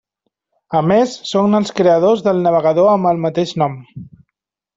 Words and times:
A 0.77 0.79
més 0.91 1.13
són 1.31 1.57
els 1.59 1.73
creadors 1.81 2.25
del 2.29 2.41
navegador 2.47 2.91
amb 2.95 3.11
el 3.13 3.23
mateix 3.27 3.53
nom. 3.65 3.79